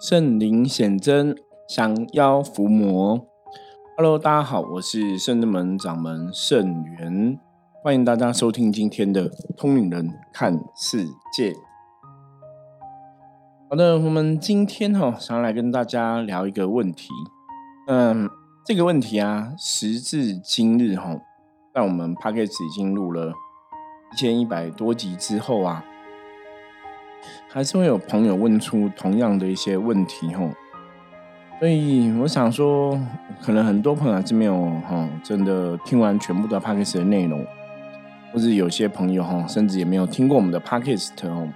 [0.00, 1.36] 圣灵显真，
[1.68, 3.22] 降妖伏魔。
[3.98, 7.38] Hello，大家好，我是圣真门掌门圣元，
[7.84, 9.28] 欢迎大家收听今天的
[9.58, 11.04] 通灵人看世
[11.36, 11.54] 界。
[13.68, 17.10] 好的，我们今天哈想来跟大家聊一个问题。
[17.86, 18.30] 嗯，
[18.64, 21.14] 这个问题啊，时至今日哈，
[21.74, 23.34] 在我们 p a c k a g e 已经录了
[24.14, 25.84] 一千一百多集之后啊。
[27.52, 30.50] 还是会有朋友问出同样的一些问题吼，
[31.58, 32.96] 所以我想说，
[33.42, 34.54] 可能很多朋友还是没有
[34.88, 37.44] 哈，真的听完全部的 p a c k a g e 的内容，
[38.32, 41.48] 或者有些朋友哈，甚至也没有听过我们的 p a c k a g e 哦，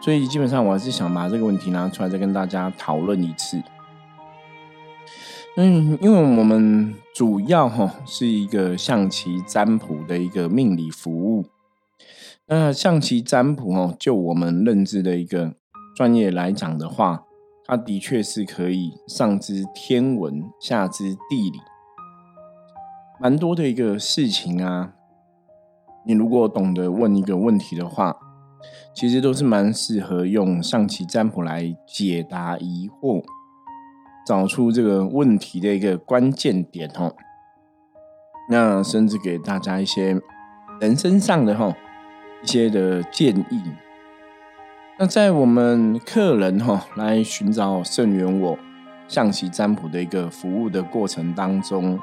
[0.00, 3.62] 所以基本上我还是想把这个问题拿出来再跟大家讨论一次。
[5.58, 11.44] 嗯，因为我们主要哈是一个象棋占卜的一个命理服务。
[12.48, 15.54] 那象棋占卜哦，就我们认知的一个
[15.96, 17.24] 专业来讲的话，
[17.64, 21.58] 它的确是可以上知天文，下知地理，
[23.20, 24.92] 蛮多的一个事情啊。
[26.04, 28.16] 你如果懂得问一个问题的话，
[28.94, 33.24] 其实都是蛮适合用象棋占卜来解答疑惑，
[34.24, 37.12] 找出这个问题的一个关键点哦。
[38.48, 40.20] 那甚至给大家一些
[40.80, 41.76] 人生上的哈。
[42.46, 43.60] 一些的建议。
[44.96, 48.56] 那在我们客人哈来寻找圣元我
[49.08, 51.98] 象棋占卜的一个服务的过程当中，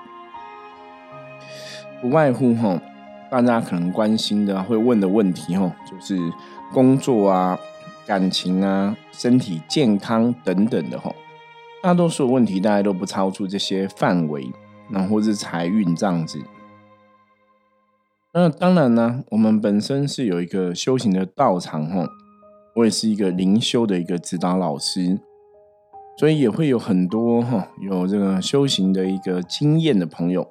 [2.02, 2.77] 不外乎哈
[3.31, 6.19] 大家可能关心的会问的问题哈，就是
[6.73, 7.58] 工作啊、
[8.05, 11.09] 感情啊、身体健康等等的哈。
[11.81, 14.52] 大多数问题大家都不超出这些范围，
[14.89, 16.38] 那或是财运这样子。
[18.36, 22.08] 那当然呢，我们本身是有一个修行的道场哈，
[22.76, 25.20] 我也是一个灵修的一个指导老师，
[26.17, 30.48] 所以也会有很多哈有这个修行的一个经验的朋友，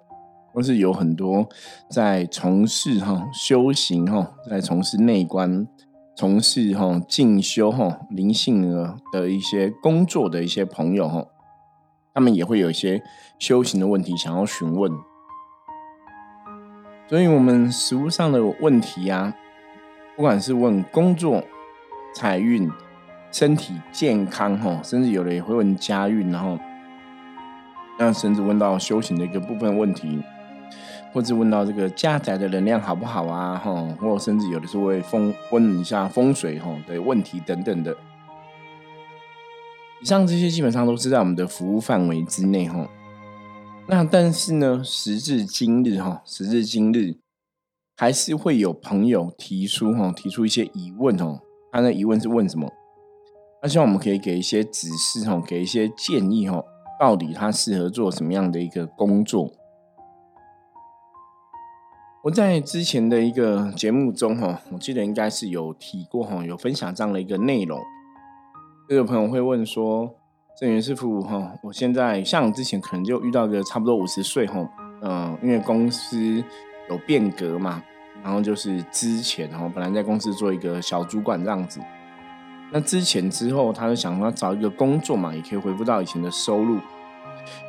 [0.55, 1.48] 或是有很多
[1.91, 5.66] 在从事哈修行哈，在从事内观、
[6.16, 11.26] 从事哈进修哈灵性的的一些工作的一些朋友哈，
[12.14, 13.03] 他们也会有一些
[13.41, 14.93] 修行的问题想要询问。
[17.12, 19.37] 所以，我们食物上的问题啊，
[20.17, 21.45] 不管是问工作、
[22.15, 22.67] 财运、
[23.31, 26.59] 身体健康，哈，甚至有的也会问家运，然后，
[27.99, 30.23] 那甚至问到修行的一个部分问题，
[31.12, 37.94] 或者问到这个家宅的能量好不好啊，哈，或甚至有的时候会风问一下风水，哈的问题等等的。
[40.00, 42.89] 以上这些基本上都是在我们的服务范围之内，哈。
[43.94, 47.19] 那但是呢，时至今日哈，时至今日，
[47.94, 51.41] 还是会有朋友提出哈，提出一些疑问哦。
[51.70, 52.72] 他的疑问是问什么？
[53.60, 56.64] 他希望我们可以给一些指示哈，给一些建议哈，
[56.98, 59.52] 到底他适合做什么样的一个工作？
[62.25, 67.78] 我在之前的一个节目中哈，我记得应该是有提过哈，有分享这样的一个内容。
[68.88, 70.14] 这个朋友会问说。
[70.54, 74.68] 郑源师傅哈，我现在像之前可能就遇到个差不多五十岁哈，
[75.00, 76.44] 嗯，因为公司
[76.88, 77.82] 有变革嘛，
[78.22, 81.80] 然后就是之前哈，本来在公司做一个小主管这样子，
[82.70, 86.78] 那之前之后他就想说找一个工作嘛，也可以恢复到以前的收入。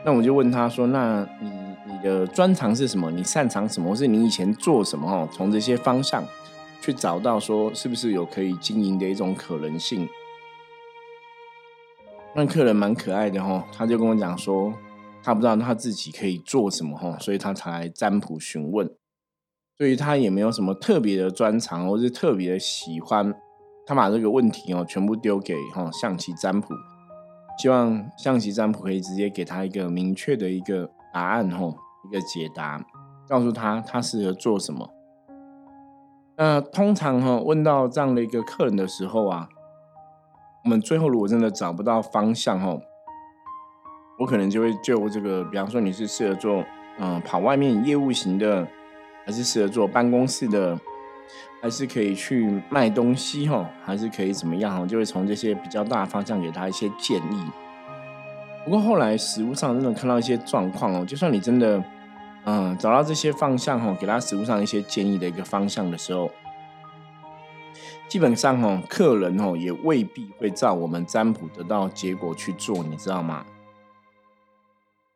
[0.05, 1.49] 那我就问他说：“那你
[1.87, 3.09] 你的专长是什么？
[3.09, 3.89] 你擅长什么？
[3.89, 5.07] 或是你以前做什么？
[5.09, 6.23] 哈，从这些方向
[6.79, 10.07] 去找到说是不是有可以经营的一种可能性。”
[12.35, 14.73] 那客人蛮可爱的哈，他就跟我讲说，
[15.21, 18.89] 他不知道他自己可以做什么哈，所以他才来占卜询问。
[19.77, 23.35] 对于他也没有什么特别的专长，或是特别的喜欢。
[23.85, 26.73] 他把这个问题哦全部丢给哈象棋占卜，
[27.59, 31.71] 希望象棋占卜可以直接给他一个明确的一个答案哈，
[32.09, 32.83] 一个解答，
[33.27, 34.89] 告诉他他适合做什么。
[36.35, 39.47] 那通常哈问到这样的一个客人的时候啊。
[40.63, 42.77] 我们最后如果真的找不到方向哈，
[44.17, 46.63] 我可能就会就这个，比方说你是适合做
[46.99, 48.65] 嗯跑外面业务型的，
[49.25, 50.79] 还是适合做办公室的，
[51.61, 57.45] 还是可以去卖东西哈，还是可以怎么样哈，就会从这些比较大方向给他一些建议。
[58.63, 61.83] 不过后来实物上真的看到一些状况哦，就算你真的
[62.45, 66.31] 嗯找到这些方向哈，给他实物上一些建议的一个方向的时候。
[68.13, 73.43] 基本上哦，客人哦也未必会照我们占卜得到结果去做，你知道吗？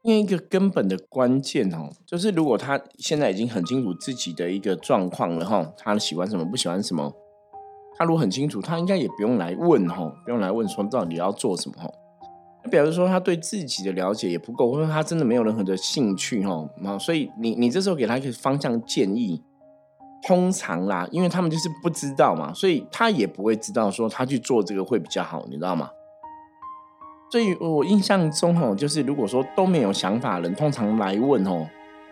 [0.01, 7.13] 因为一个根本的关键哦，就是如果他现在已经很清楚自己的一个状况了哈，他喜欢什么不喜欢什么，
[7.99, 11.88] 他如果很清楚，他应该也不用来问哈，不用来问说到底要做什么哈，
[12.71, 16.67] 表示说他对自己的了解也不够，或者他真的没有任何的兴趣哈。
[16.83, 19.44] 啊，所以你你这时候给他一个方向建议，
[20.25, 25.89] 通常啦，因为他们就是不知道嘛，所以他也不会知道说他去做这个会比较好，你知道吗？
[27.29, 31.67] 所以我印象中吼，就是如果说都没有想法人，通常来问吼，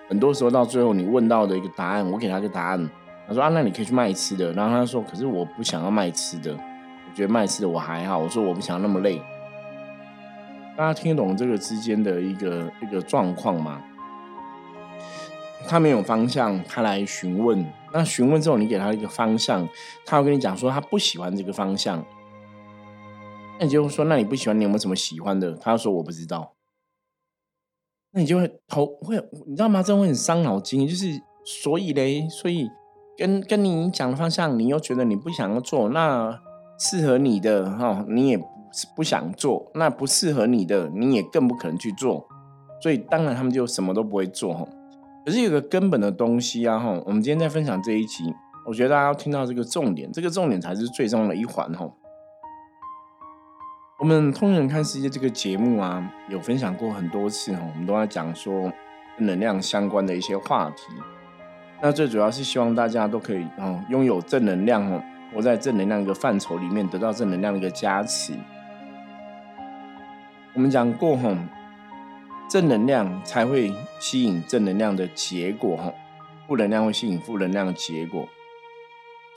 [0.10, 2.90] 很多时候到最后你问到的一个答案，我给他个答案，
[3.28, 4.52] 他说啊，那你可以去卖吃的。
[4.52, 8.18] 然后他说，可是我不想要卖吃的，我觉得卖吃的我还好。
[8.18, 9.22] 我说我不想要那么累。
[10.78, 13.82] 大家听得懂这个之间的一个一个状况吗？
[15.68, 17.66] 他没有方向，他来询问。
[17.94, 19.68] 那询问之后，你给他一个方向，
[20.06, 22.06] 他会跟你讲说他不喜欢这个方向。
[23.58, 25.54] 那你就说，那你不喜欢，你有没有什么喜欢的？
[25.54, 26.56] 他说我不知道。
[28.12, 29.16] 那你就会头会，
[29.48, 29.82] 你知道吗？
[29.82, 30.88] 这会很伤脑筋。
[30.88, 32.70] 就是所以嘞，所以
[33.18, 36.38] 跟跟你讲的方向，你又觉得你不想要做，那
[36.78, 38.40] 适合你的哈，你也
[38.96, 39.72] 不想做。
[39.74, 42.28] 那不适合你的，你也更不可能去做。
[42.82, 44.68] 所以当然他们就什么都不会做哈。
[45.26, 48.32] 可是有个根本的东西啊哈，我们今天在分享这一集，
[48.64, 51.92] 我觉得大家要听到这个重点，这个重点才是最重要的一环哈。
[53.98, 58.72] 我们通人看世界这个节目啊，有分享过很多次哈，我们都在讲说
[59.18, 60.84] 能量相关的一些话题。
[61.82, 65.02] 那最主要是希望大家都可以哦，拥有正能量哦，
[65.34, 68.34] 活在正能量一个范畴里面，得到正能量的一个加持。
[70.54, 71.36] 我们讲过哈，
[72.48, 75.94] 正能量才会吸引正能量的结果哈，
[76.48, 78.28] 负能量会吸引负能量的结果。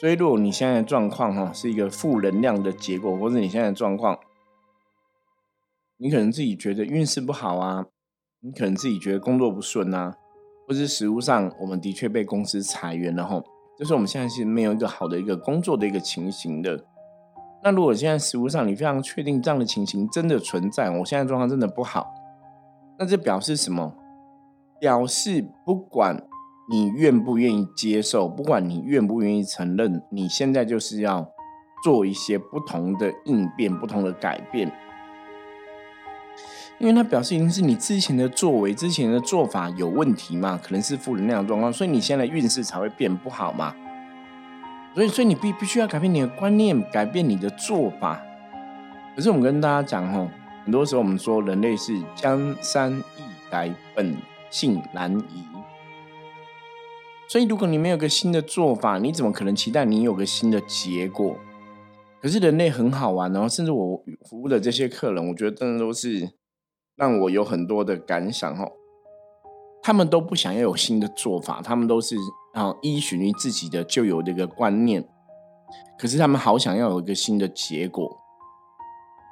[0.00, 4.18] 所以如果你现在的状况哈是一个负能量的结果，或者你现在的状况，
[5.96, 7.86] 你可能自己觉得运势不好啊，
[8.40, 10.14] 你可能自己觉得工作不顺啊，
[10.68, 13.42] 或是实物上我们的确被公司裁员了哈，
[13.76, 16.84] 就是我们现在是没有一个好的一个工作的一个情形的。
[17.64, 22.14] 那如果现在实物上你非常确定这样的情形真的存在，我现在状况真的不好，
[22.98, 23.94] 那这表示什么？
[24.80, 26.22] 表示不管
[26.70, 31.28] 你愿不愿意接受，不管你愿不愿意承认，你现在就是要
[31.82, 34.70] 做一些不同的应变，不同的改变。
[36.78, 43.74] 因为它表示一定是你之前的作为、之前的做法有问题嘛，可能是负能量状况，所以你现在运势才会变不好嘛。
[44.94, 48.20] 所以，所以你必必须要改变你的观念，改变你的做法。
[49.16, 50.28] 可是我们跟大家讲吼，
[50.68, 54.14] 很多时候我们说人类是江山易改，本
[54.50, 55.42] 性难移。
[57.26, 61.36] 所以，如果你没有个新的做法，你怎么可能期待你有个新的结果？
[62.20, 66.32] 可是人类很好玩，然后甚至我服务的这些客人，我觉得真的都是。
[66.96, 68.70] 让我有很多的感想哦，
[69.82, 72.14] 他们都不想要有新的做法，他们都是
[72.52, 75.08] 啊依循于自己的旧有的一个观念，
[75.98, 78.14] 可是他们好想要有一个新的结果，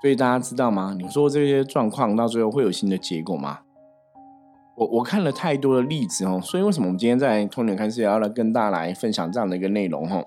[0.06, 0.94] 所以大家知道吗？
[0.96, 3.58] 你说这些状况到最后会有新的结果吗？
[4.76, 10.22] 我我看了太多的例子哦，所以为什么我们今天在通联开始要来跟大家来分享这样的一个内容哈？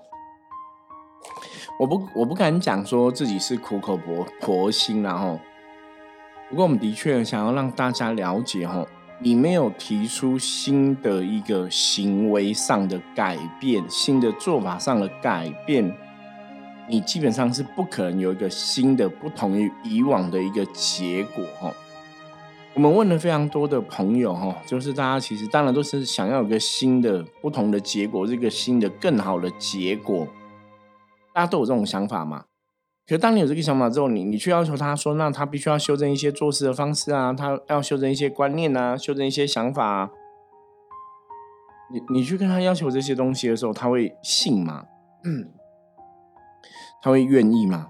[1.80, 5.40] 我不我不敢讲说自己是苦口婆婆心然后。
[6.50, 8.86] 不过，我们的确想要让大家了解，哈，
[9.20, 15.90] 你没有提出新的一个行为上的改变，新的做法上的改变，
[16.90, 21.72] 你基本上是不可能有一个新的、不同于以往的一个结果，哈。
[22.74, 30.26] 我们问了非常多的朋友，哈，就是大家其实当然都是想要有个新的、不同的结果，这个新的、更好的结果，
[31.32, 32.44] 大家都有这种想法嘛？
[33.06, 39.84] 可当你有这个想法之后，你你去要求他说，那他必须要修正一些做事的方式啊，他要修正一些观念啊，修正一些想法。
[39.84, 40.10] 啊。
[41.92, 44.84] 你你去跟他要求这些东西的时候，他会信吗？
[45.24, 45.50] 嗯，
[47.02, 47.88] 他会愿意吗？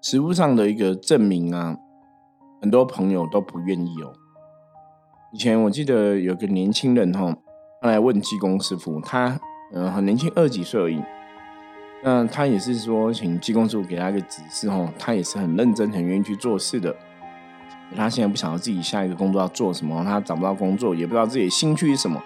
[0.00, 1.76] 实物上的一个证明啊，
[2.60, 4.12] 很多朋友都不愿意哦。
[5.32, 7.36] 以前我记得有个年轻人哈，
[7.80, 9.40] 他来问技工师傅，他
[9.72, 11.00] 嗯很年轻，二十几岁而已。
[12.02, 16.94] 那他也是说，请技工师傅给他一个指示哦，他也是很认真、很愿意去做事的。
[17.94, 22.20] 他现在不晓得自己下一个工作要做什么，他找不到工作，也不知道自己的兴趣是什么。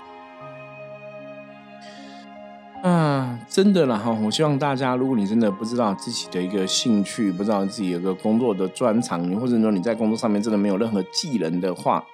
[3.56, 4.12] 真的啦哈！
[4.22, 12.04] 我希望大家，如果你真的不知道自己的一个兴趣，不知道自己有个工作的专长，你或者说你在工作上面真的没有任何技能的话，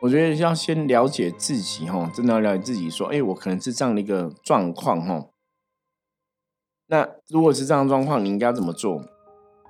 [0.00, 5.26] 我觉得要先了解自己哈，真的要了解自己，说，哎，我可能是这样的一个状况哈。
[6.86, 9.04] 那如果是这样状况，你应该怎么做？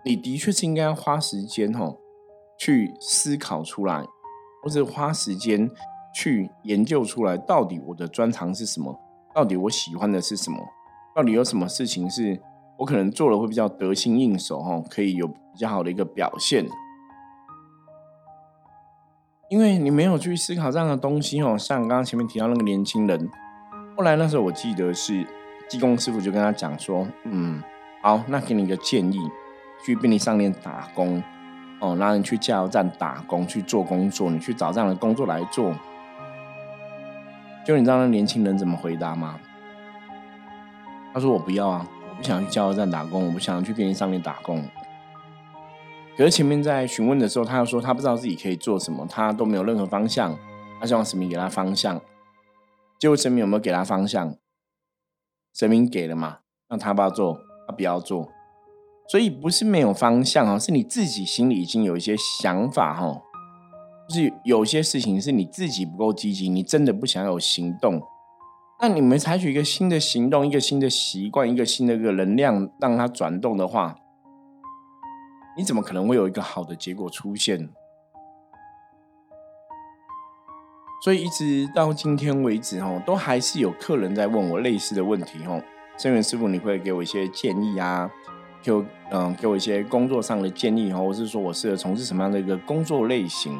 [0.04, 1.92] 你的确是应该花时间哈，
[2.61, 4.04] 去思考出来，
[4.62, 5.68] 或者花时间
[6.14, 8.97] 去研究出来，到底我的专长是什么？
[9.35, 10.59] 到底我喜欢的是什么？
[11.14, 12.40] 到底有什么事情是
[12.78, 16.66] 我可能做了会比较得心应手哦，可以有比较好的一个表现。
[19.50, 23.28] 因为你没有去思考这样的东西哦，像刚刚前面提到那个年轻人，
[23.95, 25.26] 后来那时候我记得是
[25.69, 27.62] 技工师傅就跟他讲说，嗯，
[28.02, 29.19] 好，那给你一个建议，
[29.85, 31.23] 去便利商店打工
[31.81, 35.75] 哦，那你去加油站打工去做工作，你去找这样的工作来做。
[37.66, 39.38] 就你知道那年轻人怎么回答吗？
[41.12, 44.62] 他说我不要啊，我不想去加油站打工，我不想去便利商店打工。
[46.16, 50.38] 可是前面在询问的时候，他又说他不知道自己可以做什么，他都没有任何方向。
[50.81, 52.00] 他希望神明给他方向。
[52.99, 54.37] 结果神明有没有给他方向？
[55.54, 56.38] 神明给了嘛？
[56.69, 58.31] 让他不要做，他不要做。
[59.09, 63.23] 所以不是没有方向哦，是你自己心里已经有一些想法哈。
[64.09, 68.02] 就是有些事情是你自己不够积极，你真的不想有行动。
[68.84, 73.94] 那你们采取一个新的行动，一个新的习惯，一个新的一个能量，让它转动的话。
[75.56, 77.68] 你怎么可能会有一个好的结果出现？
[81.04, 85.62] 所以一直到今天为止，哦，都还是有客人在问我类似的问题，哦，
[85.96, 88.10] 生源师傅，你会给我一些建议啊？
[88.64, 93.56] 给我嗯，给我一些工作上的建议，哦，或是说我适合从事什么样的一个工作类型？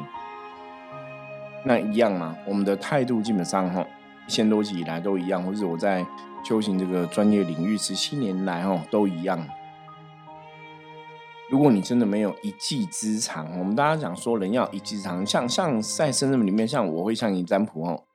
[1.63, 3.85] 那一样嘛，我们的态度基本上，哈，
[4.27, 6.05] 一千多集以来都一样，或者我在
[6.43, 9.47] 修行这个专业领域十七年来，哦，都一样。
[11.49, 18.05] 如果你真的没有一技之长，我们大家讲说人要一技之长，像像在生日里面，像我会向你占卜哦，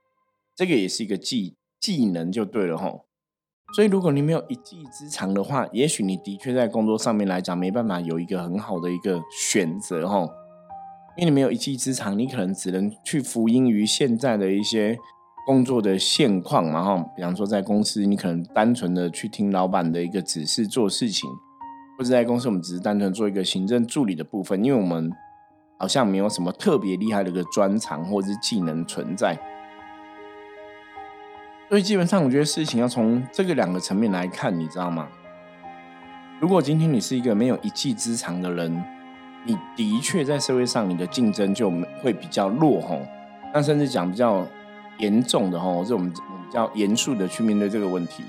[0.57, 3.05] 这个也是一个技技能就对了吼。
[3.77, 10.23] 所以如果你没有一技之长的话，也许你的确在工作上面来讲没办法有一个很好的一个选择吼，
[11.17, 14.99] 因为你没有一技之长，你可能只能去服膺于现在的一些
[15.49, 17.03] 工作的现况嘛哈。
[17.17, 21.27] 比方说在公司，你可能单纯的去听老板的一个指示做事情。
[21.97, 25.11] 或者在公司，我们只是单纯做一个行政助理的部分，因为我们
[25.79, 29.35] 好像没有什么特别厉害的一个专长或者是技能存在。
[31.71, 35.09] 所以基本上，我觉得事情要从这个两个层面来看，你知道吗？
[36.39, 38.85] 如果今天你是一个没有一技之长的人，
[39.47, 43.01] 你的确在社会上你的竞争就会比较弱吼。
[43.55, 44.47] 那甚至讲比较
[44.99, 46.19] 严重的哈，是我们比
[46.53, 48.23] 较严肃的去面对这个问题。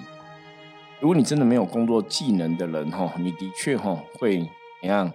[1.00, 4.40] 如果你真的没有工作技能的人哈，你的确哈会
[4.82, 5.12] 怎样？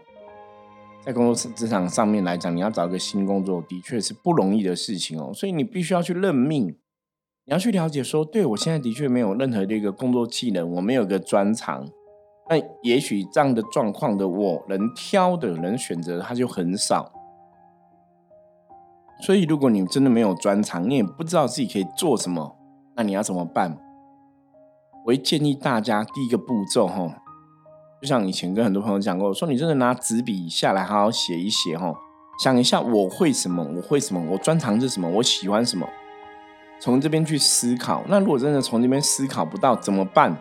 [1.04, 5.32] 在工作职场上面来讲，你要找一个新工作，的确是不容易的事情哦。
[5.34, 6.68] 所以你必须要去认命，
[7.44, 11.86] 你要去了解说，对我现在的确没有任何的一个工作技能，我没有个专长。
[12.48, 17.12] 那也许这样的状况的我，能挑的人选择他就很少。
[19.20, 22.56] 所以如果你真的没有专长，你也不知道自己可以做什么，
[22.96, 23.78] 那你要怎么办？
[25.04, 27.08] 我会建议大家第一个步骤，哈，
[28.00, 31.94] 就像以前跟很多朋友讲过，说你真的拿纸笔下来好好写一写，哈，
[32.42, 35.86] 想一下我会什么，我会什么，我专长是什么，我喜欢什么，
[36.80, 38.02] 从这边去思考。
[38.08, 40.36] 那如果真的从这边思考不到怎么办？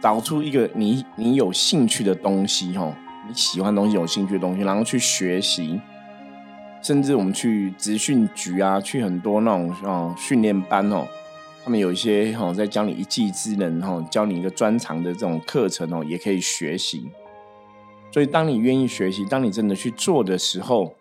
[0.00, 2.96] 找出一个你你有兴趣的东西，哈，
[3.28, 5.80] 你喜欢东西、有兴趣的东西，然后去学习。
[6.82, 11.06] 甚至我们去职训局啊，去很多那种哦训练班哦。
[11.62, 17.10] 他们有一些哈，在教你一技之能哈，教你一个专长的这种课程哦，也可以学习。
[18.12, 20.94] 所以，当你愿意学习，当你真的去做的时候，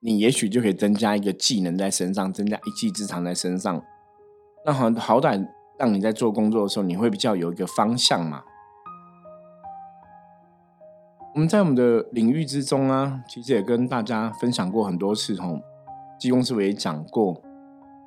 [0.00, 3.82] 你也许就可以增加一个技能在身上，增加一技之长在身上。
[4.66, 8.44] 那好，好歹让你在做工作的时候，你会比较有一个方向嘛。
[11.34, 15.60] 我们在我们的领域之中啊，其实也跟大家分享过很多次，吼，
[16.18, 17.40] 技工师傅也讲过。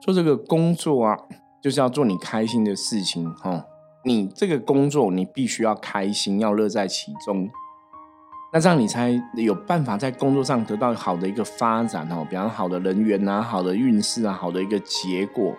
[0.02, 1.18] 做这个工作啊，
[1.62, 3.64] 就是要做你开心的事情哈。
[4.04, 7.48] 你这个工作，你必须要开心，要乐在其中。
[8.52, 15.54] 那这样你才有办法在工作上得到好的一个发展哦，比方好的人缘啊，好的运势啊，好的一个结果。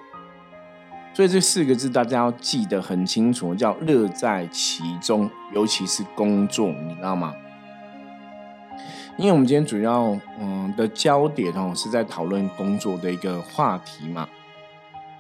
[1.15, 7.33] 所以这四个字大家要记得很清楚，叫乐在其中，尤其是工作，你知道吗？
[9.19, 14.29] 因为我们今天主要嗯的焦点哦是在讨论工作的一个话题嘛，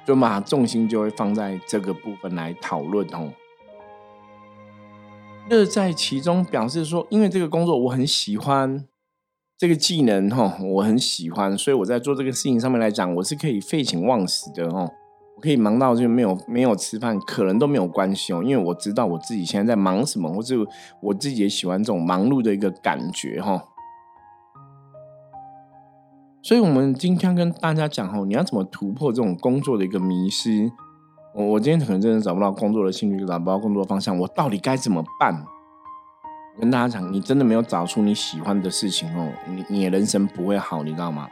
[0.04, 3.32] 就把重心就会放在这个部分来讨论哦。
[5.48, 8.86] 乐在其中表示说，因为这个工作我很喜欢，
[9.58, 14.90] 这个技能哈我很喜欢，所以我在做这个事情上面来讲，我是可以废寝忘食的哦，
[15.36, 20.56] 我可以忙到就没有没有吃饭，可能都没有关系哦，因为我知道我自己现在在忙什么，或者
[21.02, 23.62] 我自己也喜欢这种忙碌的一个感觉哈。
[26.44, 30.72] 所以，我们今天跟大家讲哦，你要怎么突破这种工作的一个迷失？
[31.32, 35.44] 我我今天可能真的找不到工作的兴趣，找不到工作方向，我到底该怎么办？
[36.60, 41.28] 跟大家讲，你真的没有找出你喜欢的事情哦，你你的人生不会好，你知道吗？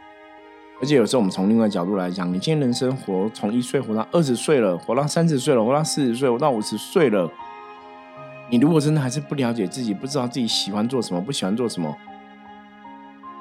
[0.80, 7.28] 而且有时候我们从另外角度来讲，你今天人生活从一岁活到二十岁了，活到三十岁了，活到四十岁，活到五十岁了，
[8.48, 11.94] 你如果真的还是不了解自己，不知道自己喜欢做什么，不喜欢做什么，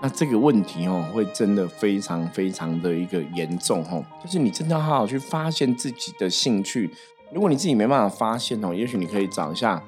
[0.01, 4.03] 那这个问题哦，会真的非常非常的一个严重哦。
[4.23, 6.89] 就是你真的要好好去发现自己的兴趣，
[7.33, 9.83] 如果你自己没办法发现哦，也许你可以找一下。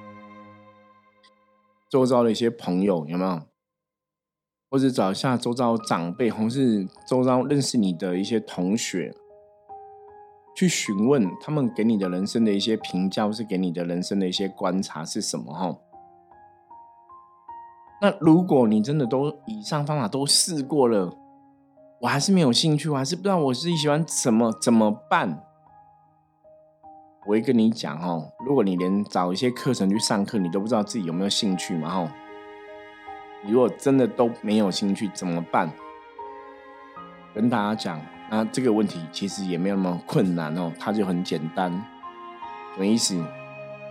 [1.90, 3.42] 周遭的一些朋友有没有？
[4.70, 9.14] 或者找一下周遭长辈，或是周遭认识你的一些同学，
[10.56, 15.54] 去询问他们给你的人生的一些评价，或是给你的人生的一些观察是什么？
[15.54, 15.78] 哈。
[18.02, 21.14] 那如果你真的都以上方法都试过了，
[22.00, 25.44] 我还是没有兴趣，我还是不知道我自己喜欢什么，怎么办？
[27.28, 31.90] 我会跟你讲哦，如果你连找一些课程去上课，你都不知道自己有没有兴趣嘛？
[31.90, 32.08] 吼，
[33.44, 35.72] 你如果真的都没有兴趣怎么办？
[37.36, 41.72] 跟大家讲，那这个问题其实也没有那么困难哦，它就很简单。
[42.74, 43.24] 什么意思？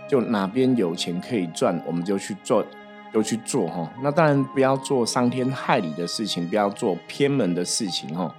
[0.09, 2.65] 就哪边有钱可以赚，我们就去做，
[3.11, 3.91] 都去做哈。
[4.01, 8.35] 那当然不要做伤天害理的事情，不要做偏门的事情哈。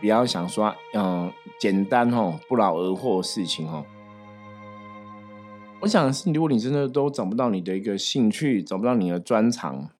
[0.00, 3.84] 不要想说，嗯，简单哦，不劳而获的事情哦。
[5.80, 9.90] 我想是，如果你真的都找不到你的一个兴趣，找不到你的专长，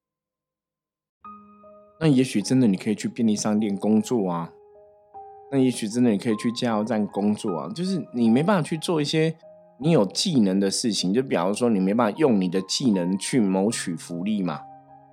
[2.00, 4.50] 那也许真的你可以去便利商店工作啊。
[5.50, 7.68] 那也许真的你可以去加油站工作啊。
[7.74, 9.36] 就是你没办法去做一些
[9.78, 14.60] 你有技能的事情，就比方说你没办法用你的技能去谋取福利嘛，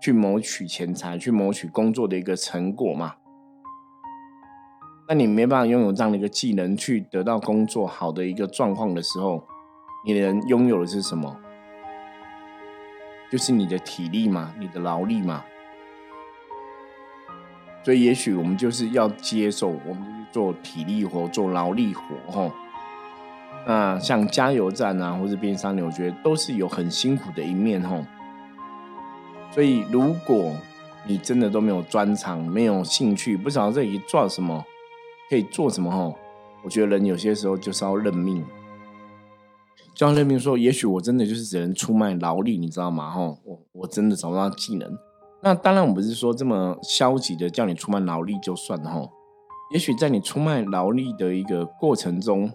[0.01, 3.15] 去谋取钱财，去谋取工作的一个成果嘛。
[5.07, 9.43] 那你没办法拥有这样的一个技能去得到工作好的一个状况的时候。
[10.03, 11.37] 你能拥有的是什么？
[13.31, 15.43] 就是你的体力嘛，你的劳力嘛。
[17.83, 22.51] 所以，也许我们就是要接受，我们就是做体力活、做劳力活，哈。
[23.65, 28.05] 那像加油站啊，或者边商店，我觉得都是有很辛苦的一面，哈。
[29.51, 30.53] 所以，如果
[31.05, 34.63] 你真的都没有专长、没有兴趣，不知道这里做什么，
[35.29, 36.15] 可以做什么，哈，
[36.63, 38.45] 我觉得人有些时候就是要认命。
[39.93, 43.09] 就像任命说：“也许我真的就是只能出卖劳力，你知道吗？
[43.09, 44.97] 哈，我我真的找不到技能。
[45.43, 49.09] 那当然，我不是说这么消极的叫你出卖劳力就算了哈。
[49.73, 52.51] 也许在你出卖劳力的一个过程中，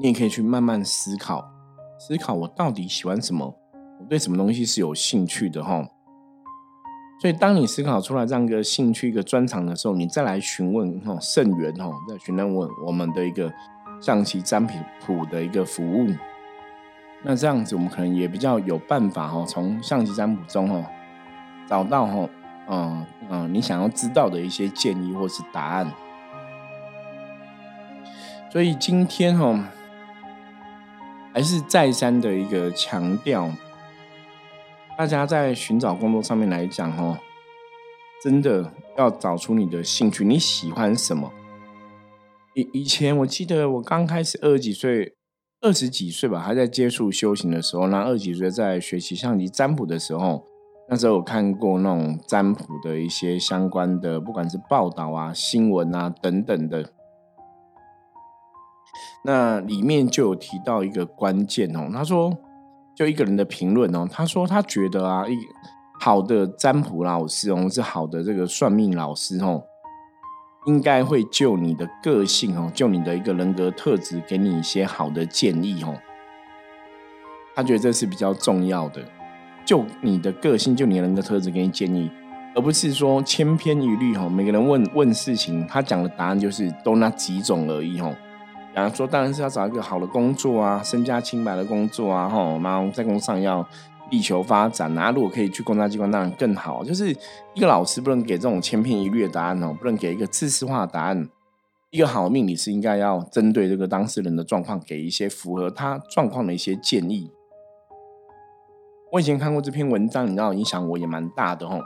[0.00, 1.48] 你也可以去慢慢思考，
[1.98, 3.46] 思考我到底喜欢什么，
[4.00, 5.86] 我对什么东西是有兴趣的哈。
[7.20, 13.52] 所以，当你思考出来这样一个兴趣、一个专长的时候，你再来询问哈圣元哈，再询问问我们的一个。”
[14.00, 16.06] 象棋占卜的一个服务，
[17.22, 20.90] 那这样子我们可能也比较有办法哈，从象棋占卜中哈
[21.68, 22.26] 找到哈，
[22.70, 25.92] 嗯嗯，你想要知道的一些建议或是答案。
[28.50, 29.68] 所以今天哈，
[31.32, 33.50] 还是再三的一个强调，
[34.98, 37.18] 大家在寻找工作上面来讲哦，
[38.22, 41.32] 真的要找出你的兴趣，你喜欢什么。
[42.54, 45.14] 以以前我记得我刚开始二十几岁，
[45.60, 50.44] 二十几岁吧，还在接触修行的时候，那二十几岁在学习象棋占卜的时候，
[50.88, 56.92] 那时候我看过那种占卜的一些相关的，不管是报道啊、新闻啊等等的，
[59.24, 62.36] 那里面就有提到一个关键哦，他说，
[62.94, 65.36] 就一个人的评论哦，他说他觉得啊，一
[66.00, 69.64] 好的占卜老师哦，是好的这个算命老师哦。
[70.66, 75.94] 应该会就你的个性哦，就你的一个人格特质，给你一些好的建议哦。
[77.54, 79.02] 他觉得这是比较重要的，
[79.64, 82.10] 就你的个性，就你的人格特质给你建议，
[82.54, 84.28] 而不是说千篇一律哈。
[84.28, 88.14] 每个人问问事情，他讲的答案就是都那几种而已哈。
[88.74, 93.66] 然后说，当然是要找一个好的工作啊，身家清白的工作啊，哈，然后在工上要。
[94.10, 96.82] 力求发展啊，如果可以去公家机关，当然更好。
[96.82, 97.16] 就是
[97.54, 101.28] 一个老师不能给这种千篇一律的答案哦，不能给一个知识化的答案。
[101.90, 107.30] 一个好命理师应该要针对这个当事人的状况，给一些符合他状况的一些建议。
[109.12, 111.80] 我以前看过这篇文章，你知道影响我也蛮大的哦，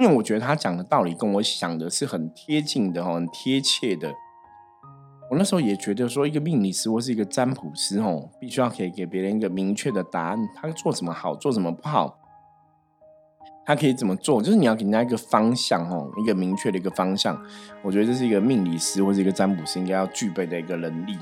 [0.00, 4.12] 因为我觉得他讲的道理跟我想的是很贴近的哦，很贴切的。
[5.30, 12.18] 我那时候也觉得说，一个命理师或是一个占卜师哦，必须要可以给别人一个明确的答案，他做什么好，做什么不好。
[13.64, 14.42] 他可以怎么做？
[14.42, 17.40] 就是你要给人家一个方向哦，一个明确的一个方向。
[17.80, 21.16] 我觉得这是一个命理师或者一个占卜师应该要具备的一个能力。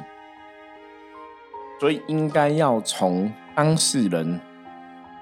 [1.79, 4.41] 所以应该要从当事人、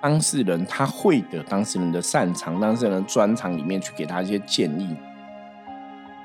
[0.00, 4.96] 当事人他会的、当事人的擅长、当事人的专长里面去给他一些建议。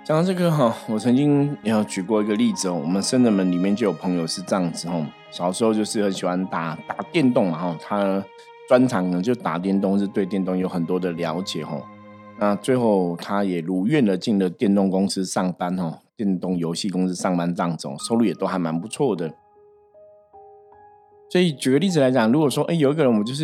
[0.03, 8.23] 讲到这个哈，我曾经有举过一个例子哦，我们生人们里面就有朋友是这样子哦，小时候就是很喜欢打打电动嘛哈，他。
[8.69, 11.75] 专长呢，就打电动，是对电动有很多的了解哈。
[12.39, 19.29] 那最后他也如愿的进了电动公司上班哈，电动游戏公司上班这样子，收入也都还蛮不错的。
[21.29, 23.43] 所以举个例子来讲，如果说哎有一个人，我就是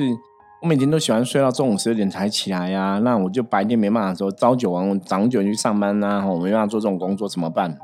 [0.59, 7.77] 我每天都喜欢睡到中午十二点才起来呀，那我就白天没办法说朝九晚五，早九去上班呐，我没办法做这种工作怎么办？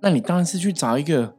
[0.00, 1.34] 那你当然是去找一个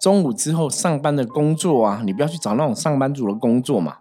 [0.00, 3.98] 中午之后上班的工作啊，你不要去找那种上班族的工作嘛。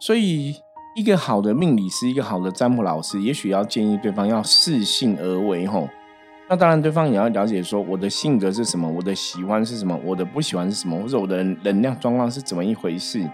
[0.00, 0.56] 所以，
[0.96, 5.88] 一个好的命理师，一个好的占卜老师，也许要建议对方要适性而为吼。
[6.48, 13.24] 那当然，对方也要了解说我的性格是什么，我的喜欢是什么，我的不喜欢是什么，或者我的能量状况是怎么一回事。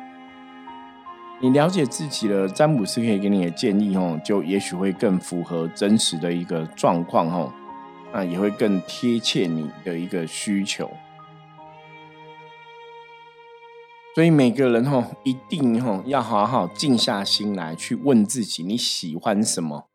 [1.40, 7.52] 你了解自己的占卜师可以给你的建议哦，就也许会更符合真实的一个状况哦，
[8.12, 10.90] 那也会更贴切你的一个需求。
[14.14, 19.88] 所以每个人哦一定吼要好好静下心来去问自己你喜欢什么。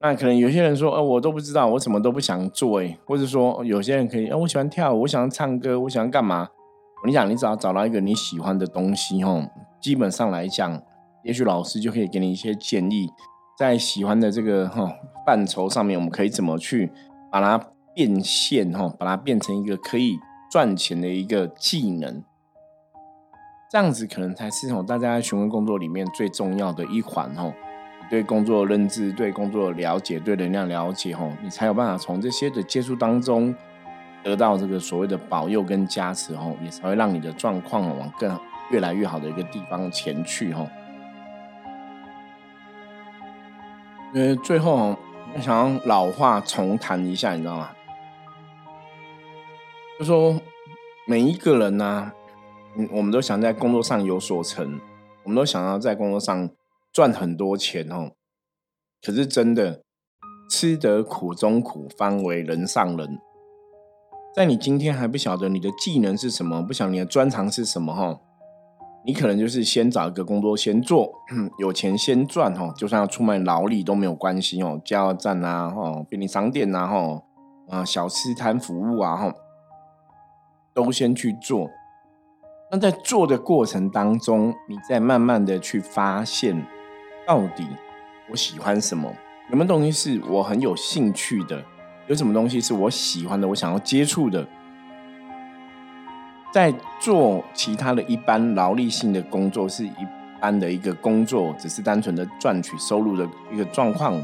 [0.00, 6.48] 那可能有些人说，呃，我都不知道，我什么都不想做，哎，或者说有些人可以，呃，我喜欢跳舞，我想唱歌，我想干嘛？
[7.06, 9.44] 你想，你只要找到一个你喜欢的东西，吼，
[9.80, 10.82] 基本上来讲，
[11.22, 13.08] 也许老师就可以给你一些建议，
[13.58, 14.92] 在喜欢的这个哈
[15.26, 16.92] 范畴上面，我们可以怎么去
[17.30, 20.18] 把它变现，哈，把它变成一个可以
[20.50, 22.22] 赚钱的一个技能。
[23.70, 27.52] 这样子可能才是吼大家询问工作里面最重要的一环哦，
[28.10, 33.54] 对工作认知、对工作了解、对能量了解吼，你才有办法从这些的接触当中
[34.24, 38.36] 得到这个所谓的保佑跟加持吼，也才会让你的状况往更
[38.70, 40.66] 越来越好的一个地方前去哈。
[44.14, 44.96] 因为最后
[45.34, 47.70] 我想要老话重谈一下，你知道吗？
[49.98, 50.40] 就说
[51.06, 52.12] 每一个人呢。
[52.92, 54.80] 我们都想在工作上有所成，
[55.24, 56.48] 我们都想要在工作上
[56.92, 58.12] 赚很多钱哦。
[59.04, 59.82] 可是真的，
[60.48, 63.18] 吃得苦中苦，方为人上人。
[64.32, 68.20] 在你今天还不晓得你的技能是什么，不晓得你的专长是什么哈，
[69.04, 71.10] 你可能就是先找一个工作先做，
[71.58, 74.80] 有钱先赚哦，就算要出卖劳力都没有关系哦。
[74.84, 77.22] 加油站啊，哦，便利商店啊，哈，
[77.70, 79.34] 啊，小吃摊服务啊，哈，
[80.74, 81.70] 都先去做。
[82.70, 86.64] 那在做的过程当中，你再慢慢的去发现，
[87.26, 87.66] 到底
[88.30, 89.10] 我喜欢什么？
[89.50, 91.64] 有没有东西是我很有兴趣的？
[92.06, 93.48] 有什么东西是我喜欢的？
[93.48, 94.46] 我想要接触的？
[96.52, 100.06] 在做其他的一般劳力性的工作，是一
[100.40, 104.20] 般的一个工作，只是单纯的赚取收入的一个状况。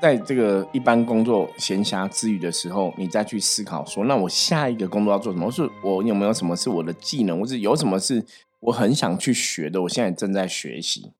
[0.00, 5.50] 在这个一般工作闲暇之余的时候，你再去思考说，那我下一个工作要做什么？
[5.50, 8.24] 是我有没有什么是我的技能，或是有什么是
[8.58, 9.80] 我很想去学的？
[9.82, 11.12] 我现在正在学习。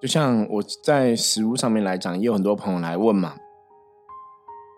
[0.00, 3.34] 就像我在食物上面来讲，也有很多朋友来问嘛，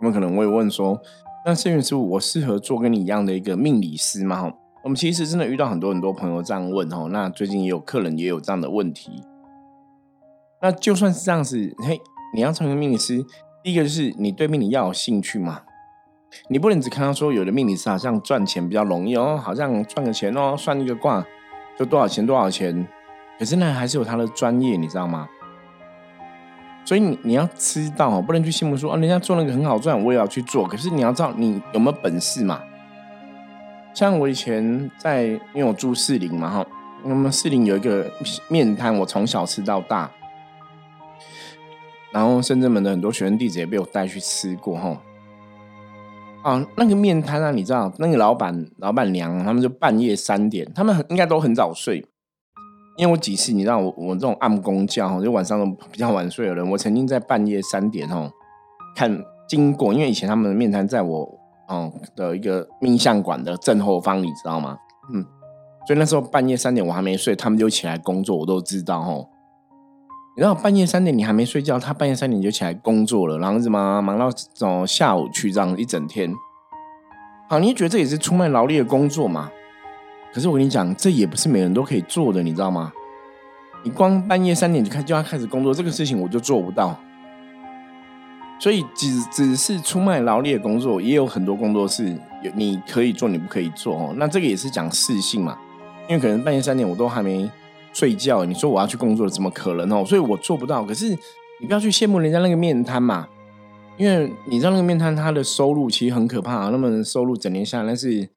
[0.01, 1.01] 他们可能会问说，
[1.45, 4.53] 那圣元师傅，我适合做跟你一样的一个命理师吗？
[4.83, 7.09] 我们其实真的遇到很多很多朋友这样问哦。
[7.11, 9.23] 那最近也有客人也有这样的问题。
[10.61, 11.99] 那就算是这样子，嘿，
[12.35, 13.25] 你要成为命理师，
[13.63, 15.63] 第一个就是你对命理要有兴趣嘛。
[16.49, 21.27] 你不能只看到说有的命理师好像赚钱比较容易哦，好像赚个钱哦，算一个卦
[21.79, 22.87] 就多少钱多少钱。
[23.39, 25.27] 可是呢，还是有他的专业，你知道吗？
[26.91, 30.67] 所以你你要知道，不能去羡慕说啊，人家做那个很好赚，我也要去做。
[30.67, 32.61] 可是你要知道你有没有本事嘛。
[33.95, 36.67] 像我以前在，因为我住士林嘛哈，
[37.05, 38.11] 那么士林有一个
[38.49, 40.11] 面摊，我从小吃到大。
[42.11, 45.01] 然后深圳门的很多学生弟子也被我带去吃过哈，
[46.43, 52.05] 啊，那个面摊啊，你知道那个老板老板娘他们就半夜三点，他们很应该都很早睡，
[53.01, 58.31] 因为我几次你知道我我这种暗工匠就晚上都比较晚睡的人，我曾经在半夜三点哦
[58.95, 61.27] 看经过，因为以前他们的面摊在我
[61.71, 64.77] 嗯的一个命相馆的正后方，你知道吗？
[65.15, 65.25] 嗯，
[65.87, 69.27] 所以那时候半夜三点我还没睡，他们就起来工作，我都知道哦。
[70.37, 76.31] 然后半夜三点你还没睡觉，他半夜三点就起来工作了，然后什么忙到种下午去这样一整天。
[77.49, 79.51] 好，你觉得这也是出卖劳力的工作嘛？
[80.33, 82.93] 可是我跟你讲，这也不是每人都可以做的，你知道吗？
[83.83, 86.99] 你光半夜三点就开就要开始工作，这个事情我就做不到。
[88.59, 92.11] 所以只只是出卖劳力的工作，也有很多工作是
[92.43, 94.15] 有你可以做，你不可以做哦。
[94.17, 95.59] 那这个也是讲事性嘛，
[96.09, 97.51] 因为可能半夜三点我都还没
[97.95, 100.05] 睡觉，你说我要去工作，怎么可能哦？
[100.05, 100.85] 所以我做不到。
[100.85, 101.09] 可是
[101.59, 103.27] 你不要去羡慕人家那个面瘫嘛，
[103.97, 108.29] 因为你知道那个面瘫他的收入其实很可怕，那么收入整年下来那是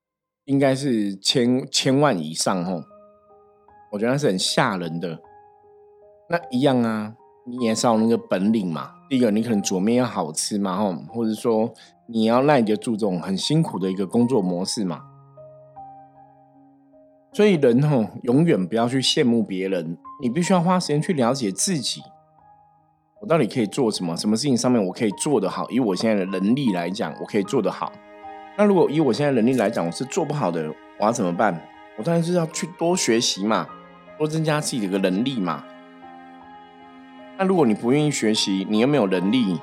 [0.46, 2.84] 应该是千千万以上哦，
[3.92, 5.20] 我觉得那是很吓人的。
[6.30, 8.96] 那一样啊，你也是要那个本领嘛。
[9.10, 11.72] 第一个，你可能煮面要好吃嘛，吼，或者说
[12.08, 15.04] 你要耐得住这种很辛苦的一个工作模式嘛。
[17.32, 22.02] 所以人吼，永远不要去羡慕别人，你必须要花时间去了解自己，
[23.22, 24.18] 我到底可以做什么？
[24.18, 25.70] 什么事情上面我可以做得好？
[25.70, 27.92] 以我现在的能力来讲，我可以做得好。
[28.56, 30.68] 那如果以我现在能力来讲，我是做不好的，
[31.00, 31.60] 我要怎么办？
[31.98, 33.68] 我当然是要去多学习嘛，
[34.18, 35.64] 多增加自己的一个能力嘛。
[37.38, 39.60] 那如果你不愿意学习，你又没有能力，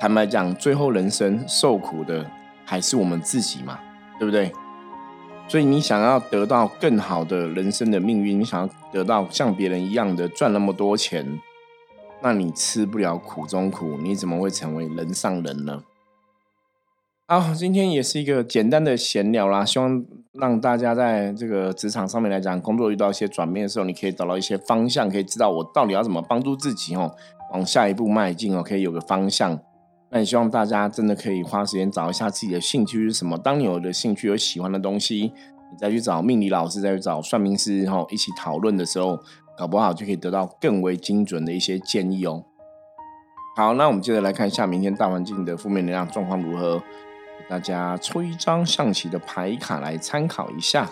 [0.00, 2.24] 坦白讲，最后人生受苦的
[2.64, 3.78] 还是我们自己嘛，
[4.18, 4.50] 对不对？
[5.46, 11.40] 所以你想要得到更好的人生的命运，你想要得到像别人一样的赚那么多钱，
[12.22, 15.82] 那你吃不了苦中苦，你怎么会成为人上人呢？
[17.30, 27.14] 好，今天也是一个简单的闲聊啦，希望让大家在这个职场上面来讲，工作遇到一些转变的时候，你可以找到一些方向，可以知道我到底要怎么帮助自己哦，
[27.52, 29.60] 往下一步迈进哦，可以有个方向。
[30.08, 33.36] 那也希望大家真的可以花时间找一下自己的兴趣是什么。
[33.36, 35.30] 当你有的兴趣有喜欢的东西，
[35.70, 39.18] 你再去找命理老师，再去找算命师哈，一起讨论的时候，
[39.54, 42.42] 搞不好就可以得到更为精准的一些建议哦。
[43.54, 46.82] 好，那我们接着来看一下明天大环境的负面能量状况如何。
[47.48, 50.88] 大家抽一张象棋的牌卡来参考一下。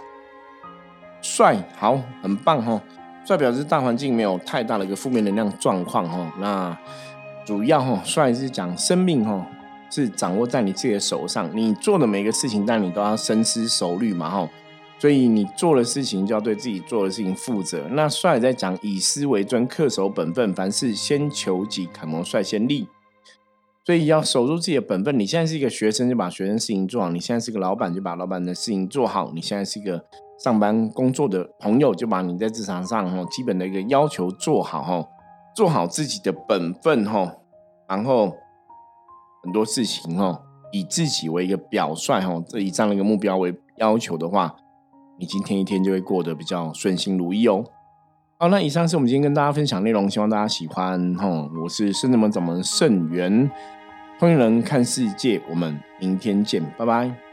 [1.20, 2.80] 帅，好，很棒哈。
[3.24, 6.32] 帅表示大环境没有太大的一个负面能量状况哈。
[6.38, 6.76] 那
[7.44, 9.44] 主要哈，帅是讲生命哈，
[9.90, 11.50] 是掌握在你自己的手上。
[11.52, 14.48] 你做的每个事情，但你都要深思熟虑嘛哈。
[14.98, 17.86] 所以你做的事情就要对自己做的事情负责。
[17.90, 22.88] 那帅在讲以思为尊，恪守本分，凡事先求己，楷模率先立。
[23.86, 25.16] 所以要守住自己的本分。
[25.16, 30.04] 你现在是一个学生，就把学生事情做好；你现在是个老板，就把老板的事情做好；你现在是一个
[30.42, 35.06] 上班工作的朋友，就把你在职场上哈基本的一个要求做好哈，
[35.54, 37.32] 做好自己的本分哈。
[37.88, 38.34] 然后
[39.44, 44.56] 很多事情哈，以自己为一个表率哈，这以这样的一个目标为要求的话，
[45.16, 47.62] 你今天一天就会过得比较顺心如意哦。
[48.38, 51.48] 好，那以上是我们今天跟大家分享内容，希望大家喜欢哈。
[51.62, 53.48] 我是圣智门掌门圣元。
[54.18, 57.25] 欢迎人看世界，我们明天见，拜拜。